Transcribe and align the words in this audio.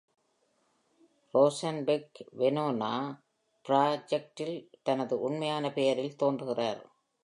Rosenberg 1.33 2.21
வெனோனா 2.39 2.91
ப்ராஜெக்ட்இல் 3.65 4.57
தனது 4.83 5.19
உண்மையான 5.19 5.71
பெயரில் 5.71 6.15
தோன்றுகிறார். 6.15 6.81